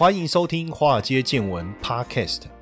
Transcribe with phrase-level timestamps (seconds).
[0.00, 2.44] 欢迎收听《华尔街见闻》Podcast。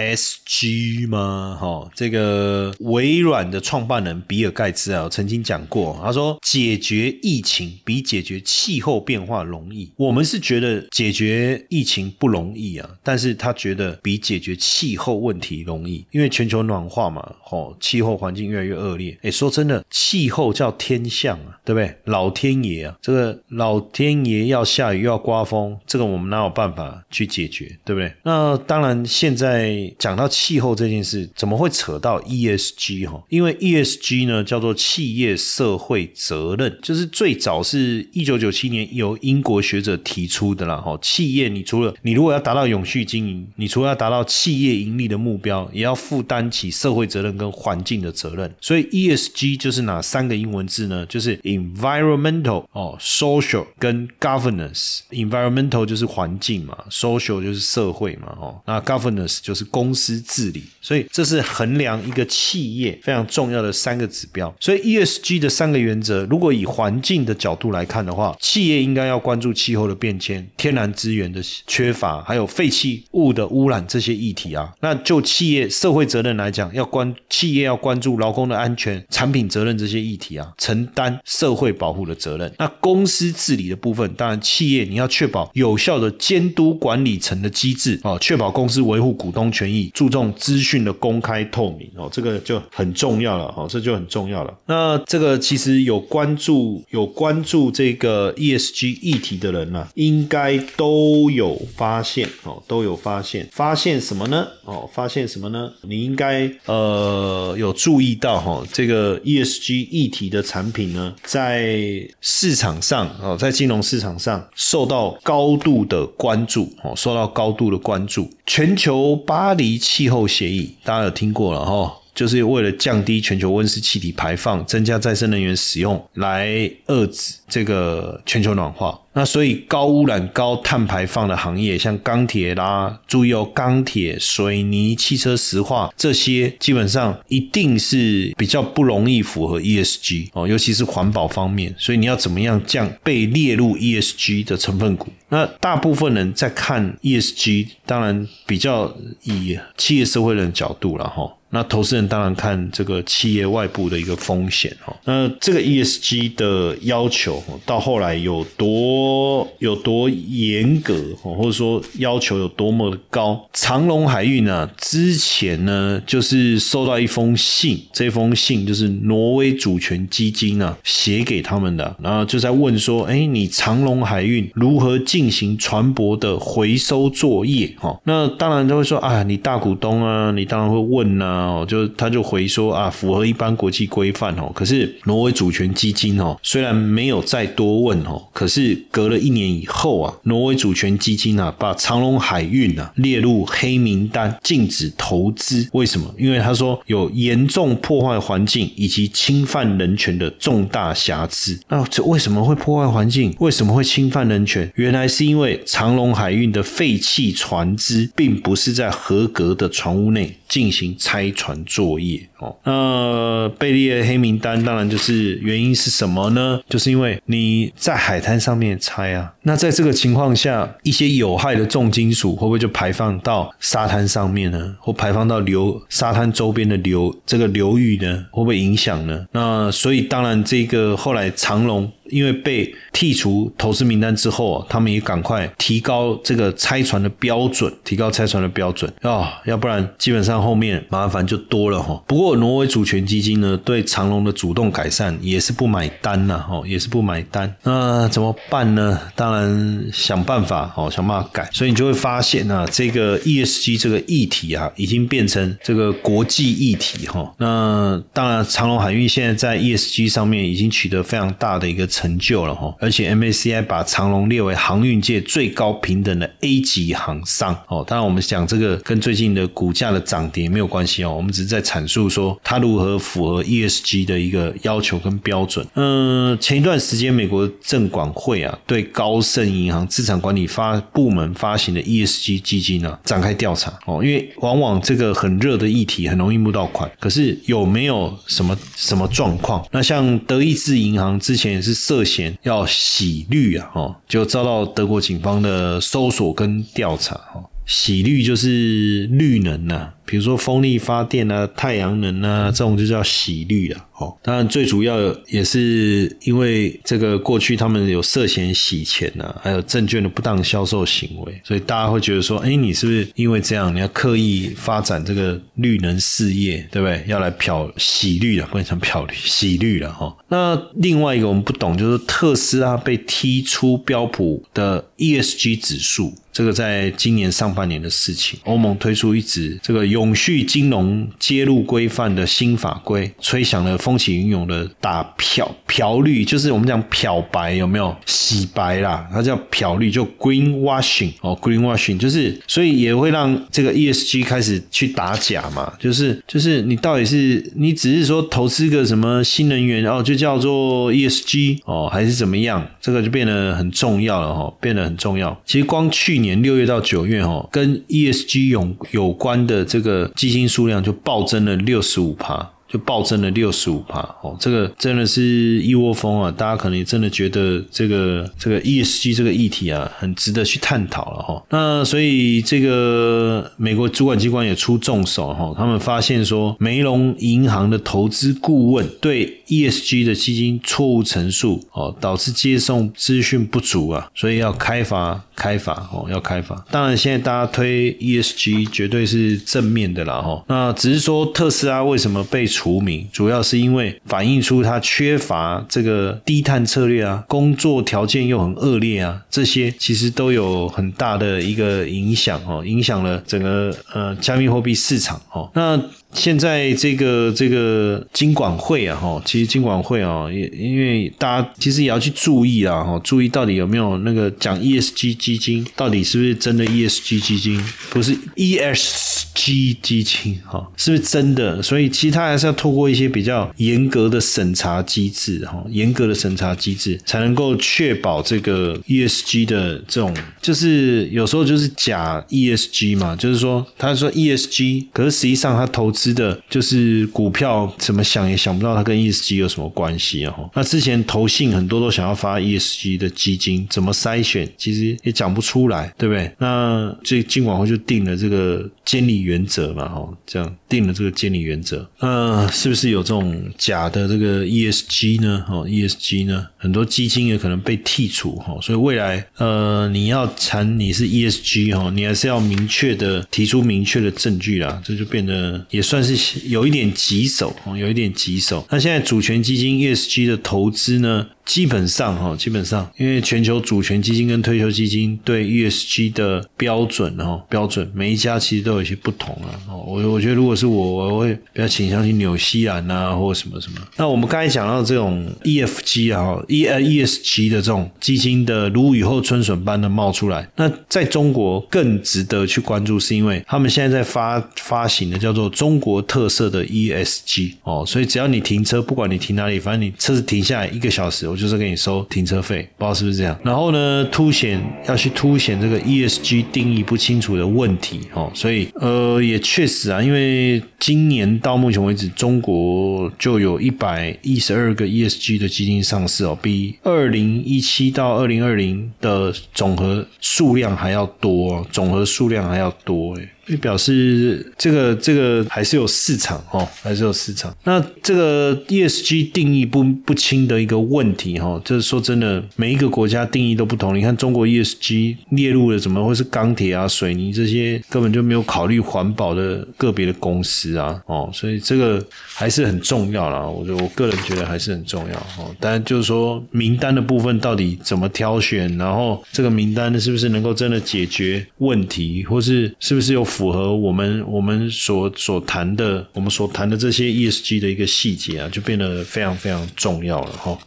[0.00, 1.58] S G 吗？
[1.60, 9.92] 哈，这个微软的创办人比尔盖茨啊，曾经讲过，他说解决疫情比解决气候变化容易。
[9.96, 19.18] 我们是觉得解决疫情不容易啊，但是他觉得比解决气候问题容易，因为全球暖化嘛，哦，气候环境越来越恶劣。
[19.22, 21.94] 哎，说真的，气候叫天象啊，对不对？
[22.04, 23.78] 老天爷啊，这个老。
[23.92, 28.12] 天爷要下雨又要刮风，这个我们哪有办法去解决，对不对？
[28.22, 33.22] 那当然，现在讲到气候这件事，怎么会扯到 ESG 哈？
[33.28, 40.76] 因为 ESG 呢叫做企业社会责任，就是最早是一九九七年由英国学者提出的啦。
[40.76, 48.54] 哈，企业你除了你如果要达到永续经营，你除了要达到企业盈利的目标，也要负担起社会责任跟环境的责任。
[48.60, 51.06] 所以 ESG 就是哪三个英文字呢？
[51.06, 53.66] 就是 environmental 哦，social。
[53.78, 64.54] 跟 governance，environmental 就是环境嘛，social 就是社会嘛，哦，那 governance 就是公公司治理，所以这是衡量一个企业非常重要的三个指标。
[64.60, 74.70] 所以 ESG 的三个原则，如果以环境的角度来看的话，企业应该要关注气候的变迁、天然资源的缺乏，还有废弃物的污染这些议题啊。
[74.80, 82.52] 那就企业社会责任来讲，要关企业要关注劳工的安全、产品责任这些议题啊，承担社会保护的责任。
[82.58, 83.70] 那公司治理。
[83.70, 94.54] 的部分，当然，企业你要确保有效的监督管理层的机制啊，确保公司维护股东权权益，注重资讯的公开透明哦，这个就很重要了哦，这就很重要了。
[94.64, 104.46] 那这个其实有关注有关注这个 ESG 议题的人呢，应该都有发现哦，都有发现，发现什么呢？
[104.64, 105.70] 哦，发现什么呢？
[105.82, 111.76] 你应该呃有注意到哈，这个 ESG 议题的产品呢，在
[112.22, 118.30] 市场上哦，在金融市场上受到高度的关注，哦，受到高度的关注。
[118.46, 121.99] 全球八巴黎气候协议，大家有听过了哈？
[122.14, 126.48] 就是为了降低全球温室气体排放，增加再生能源使用，来
[126.86, 128.98] 遏制这个全球暖化。
[129.12, 141.74] 那所以高污染、高碳排放的行业，像钢铁啦，注意哦，钢铁、水泥、汽车、石化这些，基本上一定是比较不容易符合 ESG 哦，尤其是环保方面。
[141.76, 145.08] 所以你要怎么样降被列入 ESG 的成分股？
[145.30, 151.34] 那大部分人在看 ESG，当然比较以企业社会人的角度了哈。
[151.50, 154.96] 那投资人当然看这个企业外部的一个风险哈。
[155.04, 163.48] 那这个 ESG 的要求到后来有多有多严格或者说要求有多么的高？
[163.52, 177.74] 长隆海运呢，之前呢就是收到一封信，这封信就是挪威主权基金呢写给他们的，然后就在问说，哎，你长隆海运如何进行船舶的回收作业？
[177.78, 181.39] 哈，那当然就会说啊，你大股东啊，你当然会问呐。
[181.40, 184.50] 哦，就他就回说啊，符合一般国际规范哦。
[184.54, 195.68] 可是挪威主权基金哦，虽然没有再多问哦，可是隔了一年以后啊，挪威主权基金啊，把长隆海运啊列入黑名单，禁止投资。
[195.72, 196.14] 为什么？
[196.18, 201.58] 因为他说有严重破坏环境以及侵犯人权的重大瑕疵。
[201.68, 203.34] 那这为什么会破坏环境？
[203.38, 204.70] 为什么会侵犯人权？
[204.74, 211.30] 原来是因为长隆海运的废弃船只并不是在合格的船坞内进行拆。
[211.32, 216.60] 船作业哦，那被列黑名单，当然就是原因是什么呢？
[216.68, 224.74] 就是因为你在海滩上面拆啊，那在这个情况下，一些有害的重金属会不会就排放到沙滩上面呢？
[224.80, 228.26] 或排放到流沙滩周边的流这个流域呢？
[228.30, 229.24] 会不会影响呢？
[229.32, 231.90] 那所以当然这个后来长隆。
[232.10, 242.02] 因为被剔除投资名单之后，他们也赶快提高这个拆船的标准，提高拆船的标准啊，要不然基本上后面麻烦就多了哈。
[242.06, 247.52] 不过挪威主权基金呢，对长隆的主动改善也是不买单呐，哦，也是不买单。
[247.62, 249.00] 那怎么办呢？
[249.16, 251.48] 当然想办法哦，想办法改。
[251.52, 257.34] 所以你就会发现呢，这个 ESG 这个议题啊，已经变成这个国际议题哈。
[257.38, 267.84] 那当然，长隆海运现在在 ESG 上面已经取得非常大的一个成成就了哈，而且 MACI 把长隆列为航运界最高平等的 A 级航商哦。
[267.86, 275.66] 当然，我们讲这个跟最近的股价的涨跌没有关系哦，我们只是在阐述说它如何符合 ESG 的一个要求跟标准。
[275.74, 289.62] 嗯，前一段时间美国证管会啊，对高盛银行资产管理发部门发行的 ESG 基金呢展开调查哦，因为往往这个很热的议题很容易募到款，可是有没有什么什么状况？
[289.70, 299.92] 那像德意志银行之前也是涉嫌要洗绿啊，哦，就遭到德国警方的搜索跟调查，哈，洗绿就是绿能呐。
[300.10, 303.86] 比如说风力发电啊、太阳能啊，这种就叫洗绿啊。
[304.00, 317.04] 哦，当然最主要也是因为这个过去他们有涉嫌洗钱啊，还有证券的不当销售行为，所以大家会觉得说，哎，你是不是因为这样，你要刻意发展这个绿能事业，对不对？
[317.06, 320.16] 要来漂洗绿了，不能讲漂绿，洗绿了哈。
[320.28, 339.06] 那另外一个我们不懂，就是特斯拉被踢出标普的 ESG 指数，这个在今年上半年的事情，欧盟推出一纸这个优永续金融揭露规范的新法规，吹响了风起云涌的打漂漂绿，就是我们讲漂白有没有洗白啦？
[339.12, 352.66] 它叫漂绿，就 green washing 哦，green washing 就是所以也会让这个 ESG 开始去打假嘛，就是就是你到底是你只是说投资个什么新能源哦，就叫做 ESG 哦，还是怎么样？
[352.80, 355.38] 这个就变得很重要了哈，变得很重要。
[355.44, 359.89] 其实光去年六月到九月哈，跟 ESG 有有关的这个。
[360.16, 362.50] 基金数量就暴增了六十五趴。
[362.72, 366.30] 就暴增了六十五帕哦，这个真的是一窝蜂啊！
[366.30, 371.42] 大家可能真的觉得这个这个 ESG 这个议题啊，很值得去探讨了哈。
[371.50, 386.64] 那所以这个美国主管机关也出重手哈，他们发现说梅隆银行的投资顾问对 ESG 的基金错误陈述哦，导致接送资讯不足啊，所以要开罚开罚哦，要开罚。
[386.70, 390.44] 当然现在大家推 ESG 绝对是正面的啦哈。
[390.46, 392.46] 那只是说特斯拉为什么被？
[392.60, 405.50] 除名主要是因为反映出它缺乏这个低碳策略啊，工作条件又很恶劣啊，这些其实都有很大的一个影响哦，影响了整个呃加密货币市场哦。
[405.54, 405.80] 那
[406.12, 421.62] 现在这个这个金管会啊，哈，其实金管会啊，也因为大家其实也要去注意啊，哈，注意到底有没有那个讲 ESG 基金，到底是不是真的 ESG 基金，不是 ESG 基金，哈，是不是真的？
[421.62, 435.99] 所以其实它还是要透过一些比较严格的审查机制，哈，严格的审查机制才能够确保这个 ESG 的这种，就是有时候就是假 ESG 嘛，就是说他说 ESG，可是实际上他投资。
[436.00, 440.34] 资的就是股票，怎么想也想不到它跟 ESG 有什么关系啊？
[440.54, 446.32] 那之前投信很多都想要发 ESG 的基金，怎么筛选，其实也讲不出来，对不对？
[446.38, 455.44] 那这金管会就定了这个监理原则嘛，哈，这样定了这个监理原则，呃，是不是有这种假的这个 ESG 呢？
[455.50, 465.82] 哦，ESG 呢，很多基金也可能被剔除哈，所以未来呃，你要谈你是 ESG 哈，你还是要明确的提出明确的证据啦，这就变得也。
[465.90, 468.64] 算是有一点棘手哦，有一点棘手。
[468.70, 471.26] 那现在主权基金 ESG 的投资呢？
[471.50, 479.50] 基本上哈，基本上，因为全球主权基金跟退休基金对 ESG 的标准哈，标准每一家其实都有一些不同啊。
[479.68, 480.74] 我我觉得如果是我，
[481.08, 483.80] 我会比较倾向去纽西兰啊，或什么什么。
[483.96, 501.39] 那我们刚才讲到这种 EFG 啊，E 呃 ESG 的这种基金的如雨后春笋般的冒出来，那在中国更值得去关注，是因为他们现在在发发行的叫做中国特色的 ESG 哦，所以只要你停车，不管你停哪里，反正你车子停下来一个小时，我。
[501.40, 503.38] 就是给你收停车费，不知道是不是这样。
[503.42, 527.54] 然后呢，凸显要去凸显这个 ESG 定义不清楚的问题，哦，所以呃，也确实啊，因为今年到目前为止，中国就有一百一十二个 ESG 的基金上市哦，比二零一七到二零二零的总和数量还要多，总和数量还要多，诶就表示这个这个还是有市场哦，还是有市场。
[527.64, 533.96] 那这个 ESG 定义不不清的一个问题哈，就是说真的，每一个国家定义都不同。
[533.96, 543.40] 你看中国 ESG 列入了怎么会是钢铁啊、水泥这些根本就没有考虑环保的个别的公司啊，哦，所以这个还是很重要啦。
[543.40, 545.54] 我我个人觉得还是很重要哦。
[545.58, 560.58] 但就是说名单的部分到底怎么挑选，然后这个名单是不是能够真的解决问题，或是是不是有符合我们我们所所谈的我们所谈的这些 ESG 的一个细节啊，就变得非常非常重要了哈。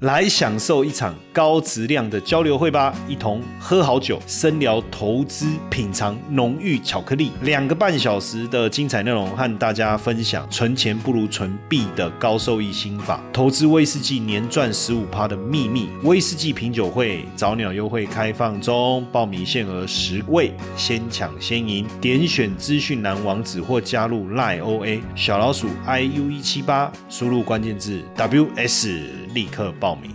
[0.00, 15.88] 来享受一场高质量的交流会吧，一同喝好酒，深聊投资，品尝浓郁巧克力，两个半小时的精彩内容，和大家分享存钱不如存币的高收益心法，投资威士忌年赚十五趴的秘密。
[16.04, 21.84] 威士忌品酒会早鸟优惠开放中，报名限额十位，先抢先赢。
[22.00, 29.02] 点选资讯栏网址或加入 LIOA 小老鼠 iu 一七八，输入关键字 ws，
[29.34, 29.87] 立刻报。
[29.88, 30.12] 报名，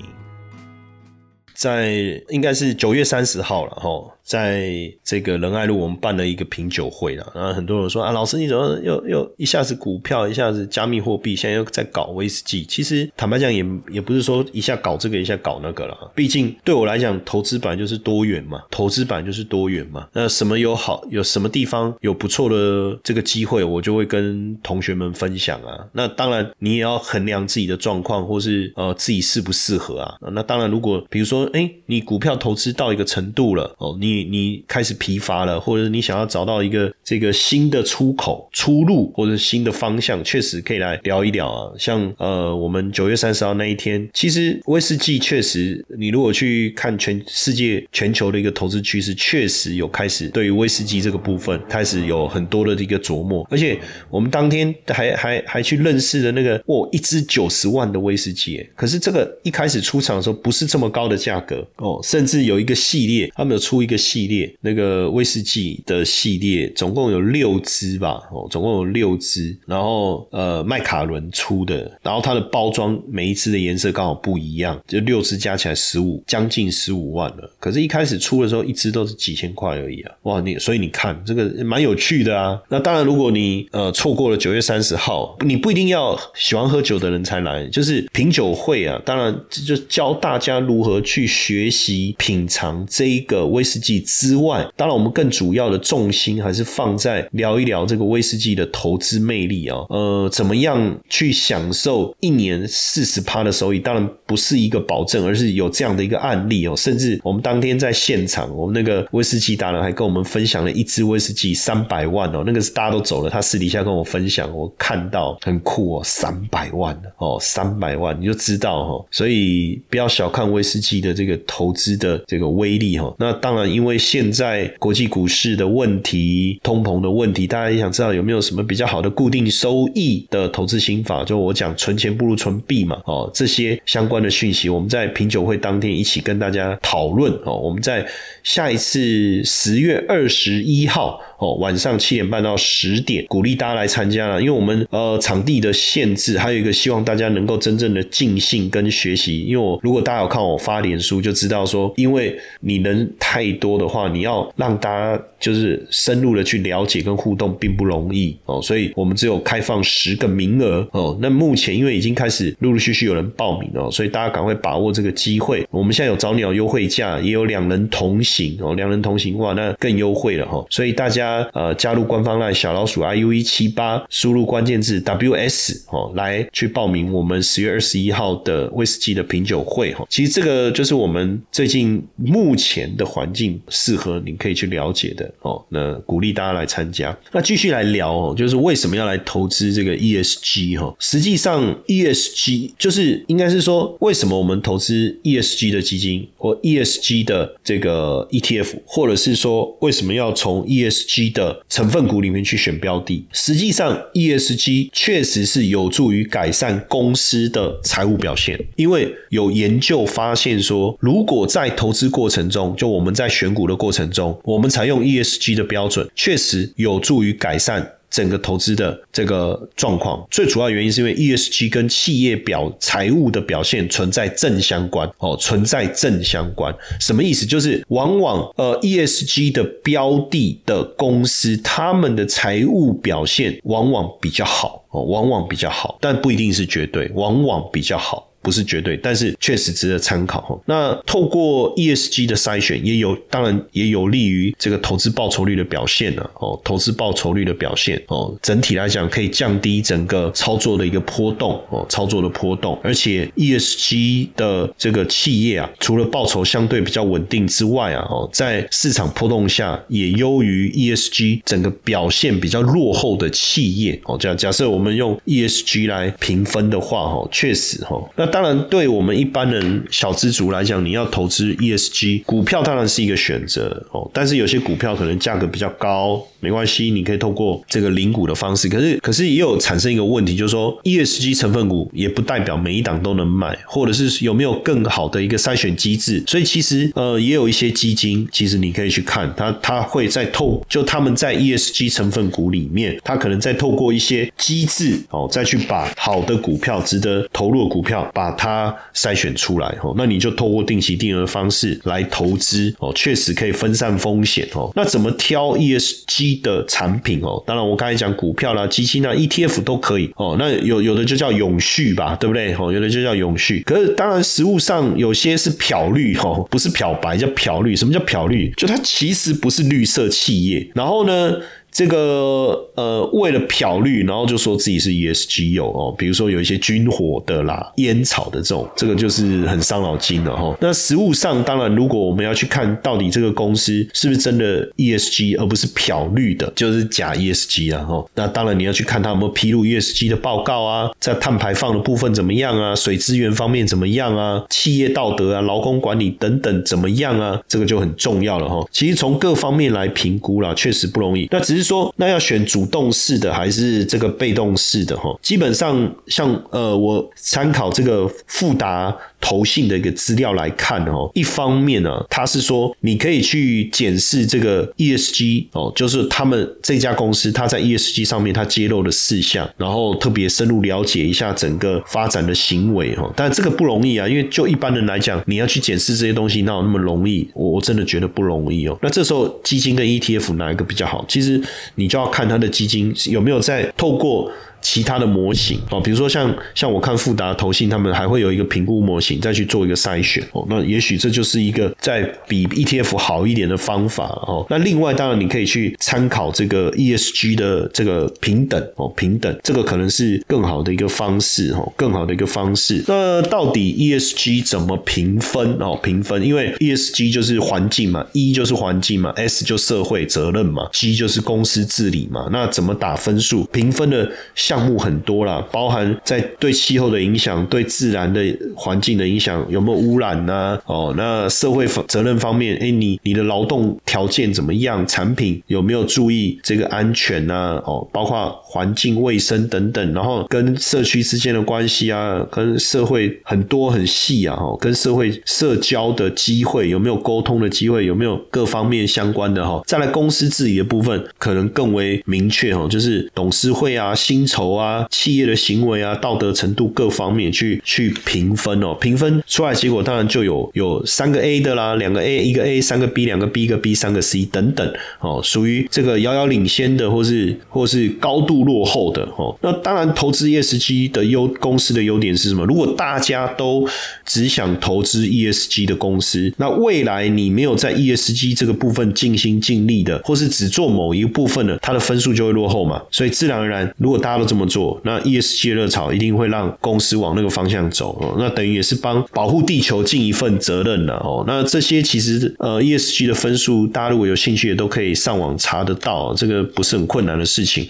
[1.56, 1.90] 在
[2.30, 4.13] 应该是九月三十号了哈。
[4.24, 7.32] 在这个仁爱路，我们办了一个品酒会了。
[7.36, 12.64] 然后很多人说啊，老师你怎么又又一下子股票，一下子加密货币，现在又在搞威士忌？
[12.66, 16.12] 其实坦白讲，也也不是说一下搞这个，一下搞那个了。
[16.16, 20.08] 毕竟对我来讲，投资版就是多元嘛，投资版就是多元嘛。
[20.14, 25.86] 那什么有好，有什么地方有不错的这个机会，我就会跟同学们分享啊。
[25.92, 30.16] 那当然，你也要衡量自己的状况，或是呃自己适不适合啊。
[30.32, 41.74] 那当然，如果比如说，哎，你股票投资到一个程度了，哦，你你你开始疲乏了，或者你想要找到一个这个新的出口、出路，或者新的方向，确实可以来聊一聊啊。
[41.80, 53.48] 像呃，我们九月三十号那一天，其实威士忌确实，你如果去看全世界、全球的一个投资趋势，确实有开始对于威士忌这个部分开始有很多的一个琢磨。
[53.50, 53.80] 而且
[54.10, 63.98] 我们当天还还还去认识了那个哦，一支九十万的威士忌，可是这个一开始出厂的时候不是这么高的价格哦，甚至有一个系列，他们有出一个。
[64.04, 77.50] 系列那个威士忌的系列总共有六支吧，哦，总共有六支，然后呃麦卡伦出的，然后它的包装每一支的颜色刚好不一样，就六支加起来十五，将近十五万了。
[77.60, 80.12] 可是，一开始出的时候，一支都是几千块而已啊！
[80.24, 82.60] 哇，你所以你看这个蛮有趣的啊。
[82.70, 89.02] 那当然，如果你呃错过了九月三十号，你不一定要喜欢喝酒的人才来，就是品酒会啊。
[89.06, 93.93] 当然，就教大家如何去学习品尝这一个威士忌。
[94.02, 99.78] 之外，当然我们更主要的重心还是放在聊一聊这个威士忌的投资魅力啊。
[99.90, 103.80] 呃，怎么样去享受一年四十趴的收益？
[103.80, 106.76] 当然不是一个保证，而是有这样的一个案例哦。
[106.76, 119.06] 甚至我们当天在现场，我们那个威士忌达人还跟我们分享了一支威士忌三百万哦，那个是大家都走了，他私底下跟我分享，我看到很酷哦，三百万哦，三百万你就知道哈。
[119.12, 123.14] 所以不要小看威士忌的这个投资的这个威力哈。
[123.20, 131.22] 那当然因因为现在国际股市的问题、通膨的问题，大家也想知道有没有什么比较好的固定收益的投资心法？
[131.26, 133.02] 就我讲，存钱不如存币嘛。
[133.04, 137.30] 哦，这些相关的讯息，我们在品酒会当天一起跟大家讨论。
[137.44, 138.08] 哦，我们在
[138.42, 141.20] 下一次十月二十一号。
[141.44, 144.40] 哦，晚上七点半到十点，鼓励大家来参加了。
[144.42, 149.42] 因为我们呃场地的限制，还有一个希望大家能够真正的尽兴跟学习。
[149.42, 158.62] 因为我如果大家有看我发脸书，就知道说，因为你人太多的话，你要让大家就是深入的去了解跟互动，并不容易哦。
[158.62, 161.18] 所以我们只有开放十个名额哦。
[161.22, 165.68] 那目前因为已经开始陆陆续续有人报名了，所以大家赶快把握这个机会。
[165.70, 168.74] 我们现在有早鸟优惠价，也有两人同行哦。
[168.76, 170.66] 两人同行哇，那更优惠了哈。
[170.70, 171.34] 所以大家。
[171.54, 180.06] 呃，加入官方赖小老鼠 iu 一七八，输入关键字 ws 哦，来去报名我们十月二十一号的威士忌的品酒会哈。
[180.10, 185.64] 其实这个就是我们最近目前的环境适合你可以去了解的哦。
[185.70, 187.18] 那鼓励大家来参加。
[187.32, 190.94] 那继续来聊哦，就是为什么要来投资这个 ESG 哈？
[191.00, 217.90] 实际上 ESG 就是应该是说，为什么我们投资 ESG 的基金或 ESG 的这个 ETF，或者是说为什么要从 ESG 的成分股里面去选标的，实际上 ESG 确实是有助于改善公司的财务表现，因为有研究发现说，如果在投资过程中，就我们在选股的过程中，我们采用 ES ESG 的标准，确实有助于改善。
[218.14, 220.24] 整个投资的这个状况。
[220.30, 226.72] 最主要原因是因为 ESG 跟企业表财务的表现存在正相关哦，存在正相关。
[227.00, 227.44] 什么意思？
[227.44, 238.30] 就是往往呃 ESG 的标的的公司，他们的财务表现往往比较好哦，往往比较好，但不一定是绝对，往往比较好。
[238.44, 240.60] 不是绝对，但是确实值得参考哈。
[240.66, 246.30] 那透过 ESG 的筛选，也有当然也有利于这个投资报酬率的表现呢。
[246.36, 252.78] 哦，投资报酬率的表现哦，整体来讲可以降低整个操作的一个波动哦，操作的波动。
[252.84, 264.18] 而且 ESG 的这个企业啊，除了报酬相对比较稳定之外啊，哦，在市场波动下也优于 ESG 整个表现比较落后的企业哦。
[264.20, 268.33] 这样假设我们用 ESG 来评分的话，哈，确实哈，那。
[268.34, 274.10] 当然，对我们一般人小资族来讲，你要投资 ESG 股票当然是一个选择哦。
[274.12, 278.68] 但是有些股票可能价格比较高，没关系，你可以透过这个零股的方式。
[278.68, 286.24] 可是，可是也有产生一个问题，就是说 ESG 成分股也不代表每一档都能买，或者是有没有更好的一个筛选机制。
[286.26, 304.72] 所以其实呃，也有一些基金，其实你可以去看它，它会在透就他们在 ESG 成分股里面，它可能在透过一些机制哦，再去把好的股票、值得投入的股票把把它筛选出来哦，那你就透过定期定额的方式来投资哦，确实可以分散风险哦。
[304.76, 307.44] 那怎么挑 ESG 的产品哦？
[307.46, 310.38] 当然，我刚才讲股票啦、基金啦、ETF 都可以哦。
[310.40, 312.54] 那有有的就叫永续吧，对不对？
[312.54, 313.62] 哦，有的就叫永续。
[313.66, 317.76] 可是当然，实物上有些是漂绿哦，不是漂白，叫漂绿。
[317.76, 318.50] 什么叫漂绿？
[318.56, 320.72] 就它其实不是绿色企业。
[320.74, 321.34] 然后呢？
[321.74, 330.56] 这个呃，为了漂绿，然后就说自己是 ESG 有哦，比如说有一些军火的啦、烟草的这种，这个就是很伤脑筋的哈。
[330.62, 338.06] 那实物上，当然如果我们要去看到底这个公司是不是真的 ESG，而不是漂绿的，就是假 ESG 啊哈。
[338.14, 348.64] 那当然你要去看他有没有披露 ESG 的报告啊，在碳排放的部分怎么样啊，水资源方面怎么样啊，企业道德啊、劳工管理等等怎么样啊，这个就很重要了哈。
[348.72, 351.28] 其实从各方面来评估啦，确实不容易。
[351.32, 351.63] 那只是。
[351.64, 355.18] 说那要选主动式的还是这个被动式的哈？
[355.22, 358.96] 基本上像呃，我参考这个富达。
[359.24, 373.10] 投信的一个资料来看哦，一方面呢，他是说你可以去检视这个 ESG 哦，就是他们这家公司它在 ESG 上面它揭露的事项，然后特别深入了解一下整个发展的行为哈。
[373.16, 377.26] 但这个不容易啊，因为就一般人来讲，你要去检视这些东西，哪有那么容易？
[377.34, 378.78] 我我真的觉得不容易哦。
[378.82, 381.06] 那这时候基金跟 ETF 哪一个比较好？
[381.08, 381.42] 其实
[381.76, 384.30] 你就要看它的基金有没有在透过。
[384.64, 390.44] 其他的模型哦，比如说像像我看富达投信，他们还会有一个评估模型，再去做一个筛选哦。
[390.50, 394.48] 那也许这就是一个在比 ETF 好一点的方法哦。
[394.50, 402.82] 那另外当然你可以去参考这个 ESG 的这个平等哦，平等这个可能是更好的一个方式哦，更好的一个方式。
[402.88, 405.78] 那到底 ESG 怎么评分哦？
[405.84, 412.30] 评分，因为 ESG 就是环境嘛，E 就是环境嘛，S 就社会责任嘛，G 就是公司治理嘛。
[412.32, 413.44] 那怎么打分数？
[413.52, 414.10] 评分的。
[414.54, 418.22] 项目很多啦，包含在对气候的影响、对自然的
[418.56, 420.60] 环境的影响，有没有污染呢？
[420.68, 424.86] 哦，那社会责任方面，哎，你你的劳动条件怎么样？
[424.86, 427.60] 产品有没有注意这个安全呢？
[427.66, 437.88] 哦，包括环境卫生等等，然后跟社区之间的关系啊，跟社会很多很细啊，哦，跟社会社交的机会有没有沟通的机会？
[437.88, 439.64] 有没有各方面相关的哈？
[439.66, 444.43] 再来公司治理的部分，可能更为明确哦，就是董事会啊，薪酬。
[444.44, 459.34] 头啊，企业的行为啊，道德程度各方面去去评分哦，评分出来结果当然就有有三个 A 的啦，两个 A 一个 A，三个 B 两个 B 一个 B 三个 C 等等哦，属于这个遥遥领先的，或是或是高度落后的哦。
[459.42, 462.46] 那当然，投资 ESG 的优公司的优点是什么？
[462.46, 463.66] 如果大家都
[464.06, 472.82] 只想投资 ESG 的公司，那未来你没有在 ESG 这个部分尽心尽力的，或是只做某一部分的，它的分数就会落后嘛。
[472.92, 478.16] 所以自然而然，如果大家都这么做，那 ESG 热潮一定会让公司往那个方向走哦。
[478.18, 481.24] 那等于也是帮保护地球尽一份责任了哦。
[481.28, 487.70] 那这些其实呃 ESG 的分数，大家如果有兴趣，也都可以上网查得到，这个不是很困难的事情。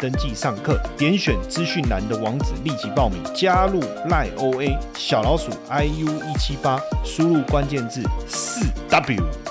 [0.01, 9.50] 登记上课，点选资讯栏的网址立即报名，加入赖 OA 小老鼠 IU 一七八，输入关键字四 W。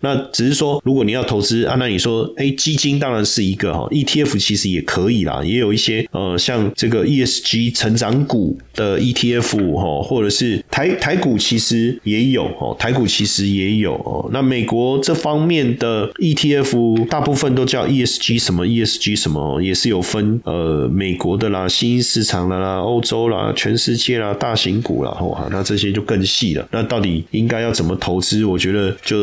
[0.00, 14.28] 那只是说，如果你要投资啊，那你说，哎，基金当然是一个哈，ETF 其实也可以啦，也有一些呃，像这个 ESG 成长股的 ETF 哈，或者是台台股其实也有哦，台股其实也有哦。
[14.32, 26.68] 那美国这方面的 ETF 大部分都叫 ESG 什么 ESG 什么，也是有分呃美国的啦、新兴市场的啦、欧洲啦、全世界啦、大型股啦，哇，那这些就更细了。
[26.70, 28.44] 那到底应该要怎么投资？
[28.44, 29.16] 我觉得就。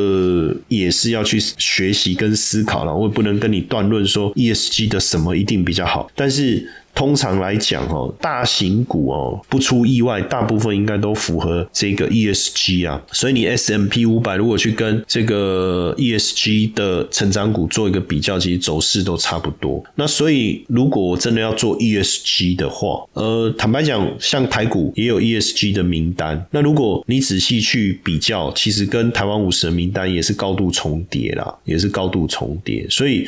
[0.78, 6.68] 也是要去学习跟思考了，我也不能跟你断论说 ESG 的什么一定比较好，但是。
[6.96, 13.02] 通常来讲，哦，大型股哦，不出意外，大部分应该都符合这个 ESG 啊。
[13.12, 19.84] 所以你 S M P 五百如果去跟这个 ESG 的成长股做一个比较，其实走势都差不多。
[19.96, 26.46] 那所以，如果真的要做 ESG 的话，呃，坦白讲，像台股也有 ESG 的名单。
[26.52, 32.88] 那如果你仔细去比较，其实跟台湾五十的名单也是高度重叠啦，也是高度重叠。
[32.90, 33.28] 所以。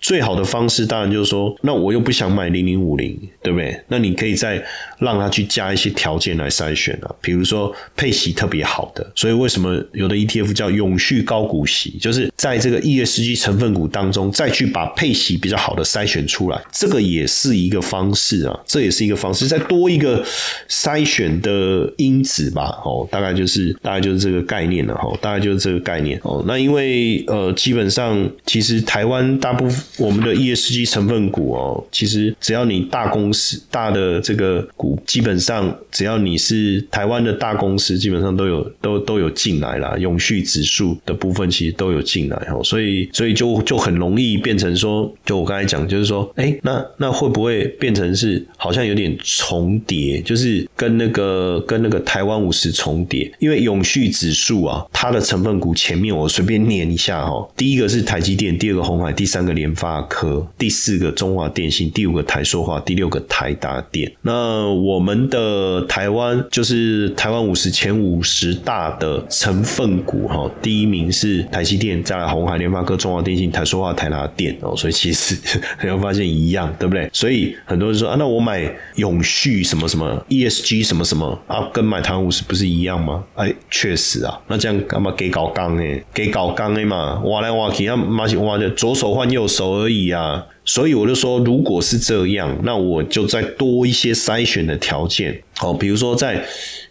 [0.00, 3.78] 最好的方式当然就是说，那我又不想买零零五零，对不对？
[3.88, 4.64] 那你可以再
[4.98, 9.04] 让他去加一些条件来筛选啊，比如说配息特别好的。
[9.14, 11.98] 所以为什么有的 ETF 叫永续高股息？
[12.00, 20.24] 就是在这个 ESG 成分股当中，再去把配息比较好的筛选出来，这个也是一个方式啊，这也是一个方式，再多一个
[20.68, 22.80] 筛选的因子吧。
[22.84, 26.44] 哦，大概就是大概就是这个概念了哈，大概就是这个概念哦。
[26.46, 29.84] 那因为呃，基本上其实台湾大部分。
[29.98, 39.98] 我们的 ESG 成分股哦，其实只要你大公司大的这个股，基本上只要你是台湾的大公司，基本上都有都都有进来了。
[39.98, 53.30] 永续指数的部分其实都有进来哦，所以所以就就很容易变成说，就我刚才讲，就是说，哎，那那会不会变成是好像有点重叠，就是跟那个跟那个台湾五十重叠？
[53.40, 59.87] 因为永续指数啊，它的成分股前面我随便念一下哈，第一个是台积电，第二个红海，第三个联发。
[59.88, 64.12] 大科，第四个中华电信，第五个台塑化，第六个台达电。
[64.20, 74.76] 那我们的台湾就是台湾五十前五十大的成分股哈，第一名是台积电，再来红海、联发科、中华电信、台塑化、台达电哦。
[74.76, 75.34] 所以其实
[75.82, 77.08] 你会发现一样，对不对？
[77.10, 83.24] 所以很多人说啊，那我买永续什么什么 ESG 什么什么啊，跟买台湾五十不是一样吗？
[83.36, 85.82] 哎，确实啊，那这样干嘛给搞刚呢？
[86.12, 89.77] 给搞刚的嘛，挖来挖去，那马上挖的左手换右手。
[89.78, 96.44] 可以啊，所以我就说，如果是这样，那我就再多一些筛选的条件，好，比如说在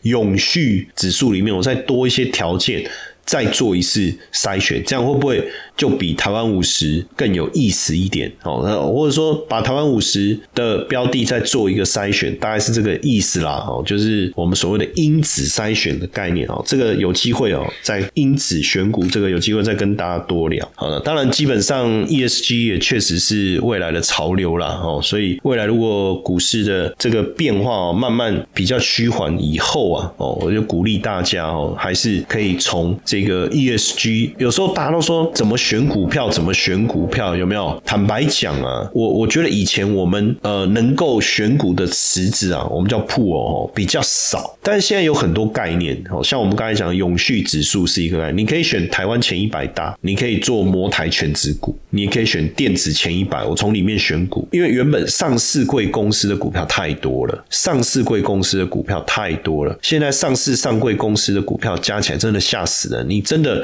[0.04, 2.89] 永续指数里面，我再多一些条件，
[3.26, 5.43] 再做一次筛选，这样会不会？
[5.77, 20.67] 就比台湾五十更有意思一点哦，那或者说把台湾五十的标的再做一个筛选，大概是这个意思啦哦，就是我们所谓的因子筛选的概念哦，这个有机会哦，在因子选股这个有机会再跟大家多聊。
[20.73, 35.55] 好了，当然基本上 ESG 也确实是未来的潮流啦哦，所以未来如果股市的这个变化哦慢慢比较趋缓以后啊哦，我就鼓励大家哦，还是可以从这个 ESG，有时候大家都说怎么。
[35.67, 37.36] 选股票怎么选股票？
[37.36, 37.82] 有没有？
[37.86, 44.58] 坦白讲啊，我我觉得以前我们呃能够选股的池子啊，我们叫铺哦，比较少。
[44.63, 54.47] 但是现在有很多概念哦，像我们刚才讲的永续指数是一个概念，你可以选台湾前一百大，你可以做摩台全指股，你也可以选电子前一百，我从里面选股。
[54.53, 63.62] 因为原本上市贵公司的股票太多了，上市贵公司的股票太多了，现在上市上贵公司的股票加起来真的吓死人，你真的。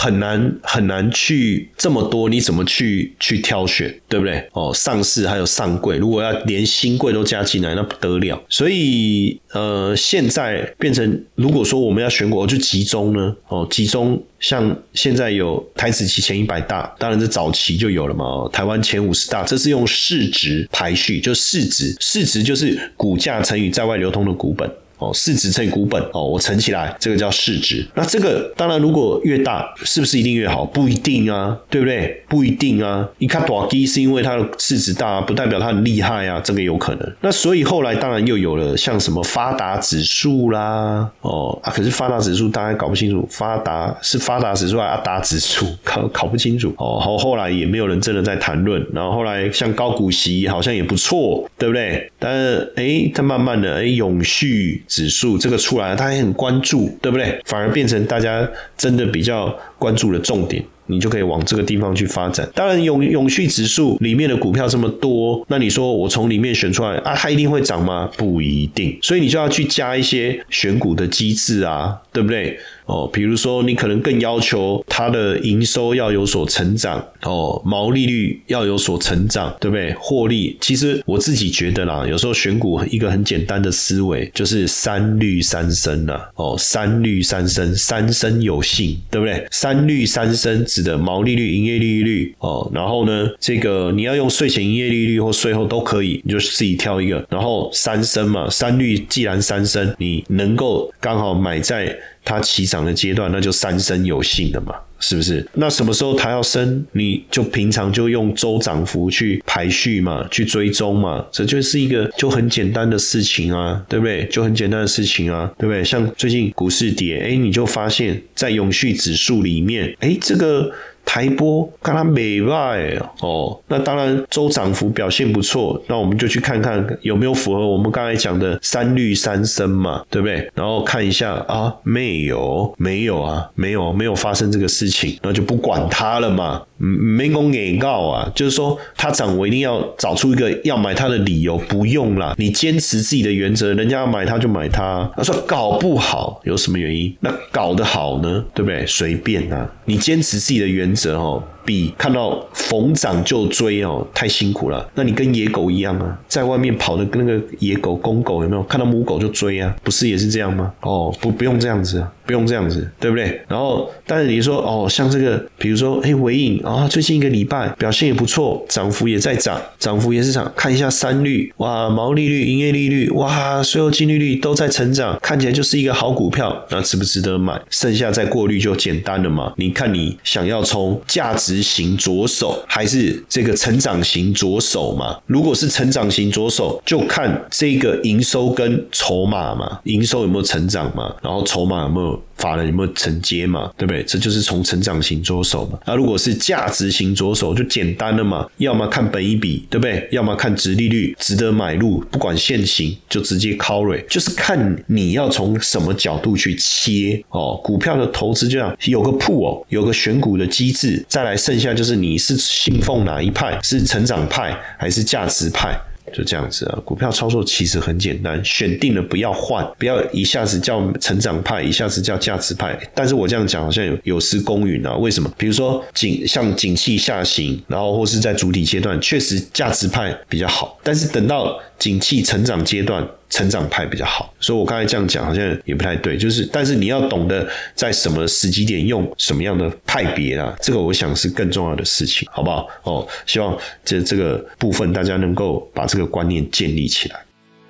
[0.00, 4.48] 很难很难去这么多，你怎么去去挑选，对不对？
[4.52, 8.40] 哦，上市还有上柜，如果要连新柜都加进来，那不得了。
[8.48, 18.48] 所以呃，现在变成如果说我们要选股，就集中呢，哦，集中像现在有台子期前一百大，当然这早期就有了嘛。
[18.52, 24.70] 台湾前五十大，这是用市值排序，就市值，市值就是股价乘以在外流通的股本。
[24.98, 27.86] 哦，市值乘以股本哦，我乘起来，这个叫市值。
[27.94, 30.64] 那这个当然如果越大，是不是一定越好？
[30.64, 32.22] 不一定啊，对不对？
[32.28, 33.08] 不一定啊。
[33.18, 37.12] 你看短基是因为它的市值大，不代表它很厉害啊，这个有可能。
[37.20, 46.98] 那所以后来当然又有了像什么发达指数啦，哦啊，可是发达指数大家搞不清楚，发达是发达指数还是阿达指数，考考不清楚哦。
[47.00, 48.84] 后后来也没有人真的在谈论。
[48.92, 52.10] 然后后来像高股息好像也不错，对不对？
[52.18, 57.40] 但是哎，它慢慢的哎，永续指数这个出来了，大家很关注，对不对？
[57.44, 60.64] 反而变成大家真的比较关注的重点。
[60.90, 62.48] 你就可以往这个地方去发展。
[62.54, 68.10] 当然，永永续指数里面的股票这么多，那你说我从里面选出来啊，它一定会涨吗？
[68.16, 68.98] 不一定。
[69.02, 72.58] 所以你就要去加一些选股的机制啊，对不对？
[72.88, 79.94] 哦，比如说你可能更要求它的营收要有所成长，哦，毛利率要有所成长，对不对？
[80.00, 89.46] 获利，其实我自己觉得啦，有时候选股一个很简单的思维就是三率三升啦，哦，三率三升，三升有幸，对不对？
[89.50, 101.94] 三率三升指的毛利率、营业利率，哦，然后呢，这个你要用税前营业利率或税后都可以，你就自己挑一个，然后三升嘛，三率既然三升，你能够刚好买在。
[102.28, 105.44] 它起涨的阶段，那就三生有幸的嘛，是不是？
[105.54, 114.26] 那什么时候它要升，你就平常就用周涨幅去排序嘛，去追踪嘛，这就是一个就很简单的事情啊，对不对？
[114.26, 115.82] 就很简单的事情啊，对不对？
[115.82, 120.70] 像最近股市跌，哎，你就发现，在永续指数里面，哎，这个。
[121.08, 130.50] 台波看它美败哦，那当然周涨幅表现不错，那我们就去看看有没有符合我们刚才讲的三绿三升嘛，对不对？
[130.54, 136.62] 然后看一下啊，没有，没有啊，没有，没有发生这个事情，那就不管它了嘛。
[136.80, 145.10] 嗯没公给告啊，就是说它涨，我一定要找出一个要买它的理由，不用啦，你坚持自己的原则，人家要买它就买它。
[145.16, 148.86] 他说搞不好有什么原因，那搞得好呢，对不对？
[148.86, 151.57] 随便啊，你坚持自己的原则哦。
[151.68, 154.88] 比看到逢涨就追哦，太辛苦了。
[154.94, 158.62] 那你跟野狗一样啊，在外面跑的跟那个野狗、公狗有没有？
[158.62, 160.72] 看到母狗就追啊，不是也是这样吗？
[160.80, 163.38] 哦，不，不用这样子，不用这样子，对不对？
[163.46, 170.50] 然后，但是你说哦，像这个，比如说，哎，尾影啊，最近一个礼拜表现也不错，涨幅也在涨，涨幅也是涨。
[170.56, 176.64] 看一下三率，哇，毛利率、营业利率，哇，税后净利率都在成长，看起来就是一个好股票。
[176.70, 177.60] 那值不值得买？
[177.68, 179.52] 剩下再过滤就简单了嘛。
[179.56, 181.57] 你看你想要从价值。
[181.62, 185.18] 型左手还是这个成长型左手嘛？
[185.26, 191.14] 如果是成长型左手，就看这个营收跟筹码嘛，营收有没有成长嘛？
[191.22, 192.22] 然后筹码有没有？
[192.38, 193.70] 法人有没有承接嘛？
[193.76, 194.02] 对不对？
[194.04, 195.78] 这就是从成长型着手嘛。
[195.86, 198.46] 那如果是价值型着手，就简单了嘛。
[198.56, 200.08] 要么看本一比，对不对？
[200.10, 201.98] 要么看值利率，值得买入。
[202.10, 207.60] 不管现行，就直接 carry，就是看你要从什么角度去切哦。
[207.62, 215.78] 股票的投资这样有个铺哦，有个选股的机制，再来剩下就是你是信奉哪一派，是成长派还是价值派？
[216.12, 222.78] 就这样子啊，股票操作其实很简单，选定了不要换，不要一下子叫成长派，一下子叫价值派。
[222.94, 224.96] 但是我这样讲好像有有失公允啊？
[224.96, 225.30] 为什么？
[225.36, 233.06] 比如说景像景气下行，然后或是在主体阶段，确实价值派比较好，但是等到景气成长阶段。
[233.30, 242.68] 成长派比较好，所以我刚才这样讲好像也不太对，就是但是你要懂得在什么时机点用什么样的派别啊，这个我想是更重要的事情，好不好？
[242.84, 247.20] 哦，希望这这个部分大家能够把这个观念建立起来。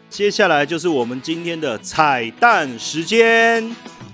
[0.09, 3.63] 接下来就是我们今天的彩蛋时间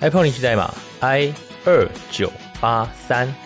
[0.00, 1.33] ，iPhone 领取代码 i
[1.64, 3.43] 二九八三。